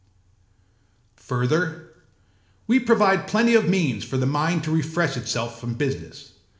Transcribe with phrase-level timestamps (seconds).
[1.19, 1.89] âFurther,
[2.65, 6.31] we provide plenty of means for the mind to refresh itself from business.